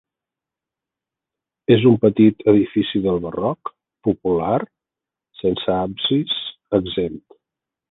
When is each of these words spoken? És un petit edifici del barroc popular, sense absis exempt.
És 1.75 1.83
un 1.89 1.97
petit 2.05 2.41
edifici 2.53 3.03
del 3.05 3.21
barroc 3.27 3.71
popular, 4.09 4.57
sense 5.45 5.71
absis 5.79 6.37
exempt. 6.83 7.41